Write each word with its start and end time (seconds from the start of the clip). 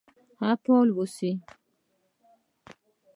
فعال 0.37 0.87
و 0.93 0.97
اوسئ 0.99 1.31